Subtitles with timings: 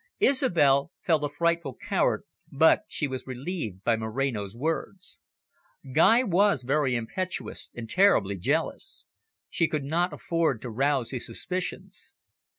[0.19, 5.19] Isobel felt a frightful coward, but she was relieved by Moreno's words.
[5.93, 9.05] Guy was very impetuous, and terribly jealous.
[9.47, 12.15] She could not afford to rouse his suspicions.